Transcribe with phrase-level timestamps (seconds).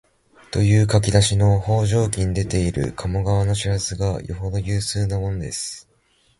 [0.49, 5.87] という書き出しの「方丈記」に出ている鴨川の叙述がよほど有数なものです